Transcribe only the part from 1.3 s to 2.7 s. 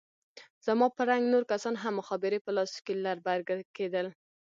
نور کسان هم مخابرې په